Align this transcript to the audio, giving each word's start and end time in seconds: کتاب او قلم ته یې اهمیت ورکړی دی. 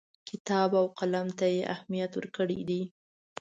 کتاب 0.29 0.69
او 0.79 0.85
قلم 0.99 1.27
ته 1.37 1.45
یې 1.53 1.61
اهمیت 1.73 2.11
ورکړی 2.15 2.59
دی. 2.69 2.81